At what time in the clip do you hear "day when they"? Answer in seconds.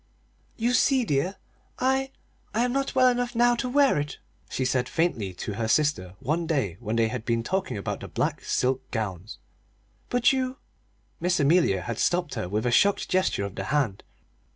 6.47-7.07